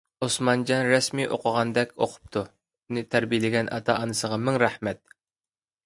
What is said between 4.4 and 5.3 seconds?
مىڭ رەھمەت!